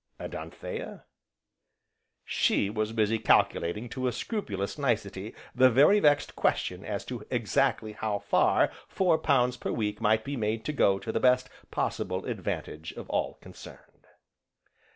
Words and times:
And 0.17 0.33
Anthea? 0.33 1.03
She 2.25 2.71
was 2.71 2.91
busy 2.91 3.19
calculating 3.19 3.87
to 3.89 4.07
a 4.07 4.11
scrupulous 4.11 4.79
nicety 4.79 5.35
the 5.53 5.69
very 5.69 5.99
vexed 5.99 6.35
question 6.35 6.83
as 6.83 7.05
to 7.05 7.23
exactly 7.29 7.91
how 7.93 8.17
far 8.17 8.71
four 8.87 9.19
pounds 9.19 9.57
per 9.57 9.71
week 9.71 10.01
might 10.01 10.23
be 10.23 10.35
made 10.35 10.65
to 10.65 10.73
go 10.73 10.97
to 10.97 11.11
the 11.11 11.19
best 11.19 11.51
possible 11.69 12.25
advantage 12.25 12.93
of 12.93 13.11
all 13.11 13.35
concerned. 13.43 14.07